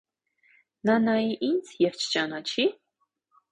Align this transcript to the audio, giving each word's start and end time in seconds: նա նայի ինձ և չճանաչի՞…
նա 0.91 0.95
նայի 1.09 1.37
ինձ 1.49 1.71
և 1.85 2.01
չճանաչի՞… 2.01 2.69